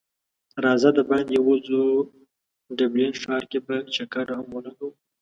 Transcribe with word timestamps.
راځه 0.63 0.89
د 0.97 0.99
باندی 1.09 1.37
وځو 1.41 1.81
ډبلین 2.77 3.13
ښار 3.21 3.43
کی 3.51 3.59
به 3.65 3.75
چکر 3.95 4.25
هم 4.37 4.47
ولګو 4.55 4.89